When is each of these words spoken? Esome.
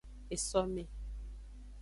Esome. 0.35 0.83